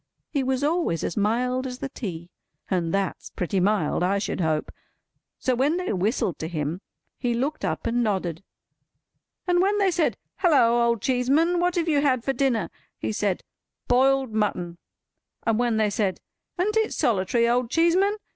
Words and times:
He 0.31 0.41
was 0.41 0.63
always 0.63 1.03
as 1.03 1.15
mild 1.15 1.67
as 1.67 1.77
the 1.77 1.89
tea—and 1.89 2.91
that's 2.91 3.29
pretty 3.29 3.59
mild, 3.59 4.01
I 4.01 4.17
should 4.17 4.41
hope!—so 4.41 5.53
when 5.53 5.77
they 5.77 5.93
whistled 5.93 6.39
to 6.39 6.47
him, 6.47 6.81
he 7.19 7.35
looked 7.35 7.63
up 7.63 7.85
and 7.85 8.03
nodded; 8.03 8.43
and 9.45 9.61
when 9.61 9.77
they 9.77 9.91
said, 9.91 10.17
"Halloa, 10.37 10.87
Old 10.87 11.03
Cheeseman, 11.03 11.59
what 11.59 11.75
have 11.75 11.87
you 11.87 12.01
had 12.01 12.23
for 12.23 12.33
dinner?" 12.33 12.71
he 12.97 13.11
said, 13.11 13.43
"Boiled 13.87 14.33
mutton;" 14.33 14.79
and 15.45 15.59
when 15.59 15.77
they 15.77 15.91
said, 15.91 16.19
"An't 16.57 16.77
it 16.77 16.95
solitary, 16.95 17.47
Old 17.47 17.69
Cheeseman?" 17.69 18.15